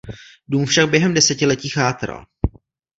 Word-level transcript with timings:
Dům 0.47 0.65
však 0.65 0.89
během 0.89 1.13
desetiletí 1.13 1.69
chátral. 1.69 2.25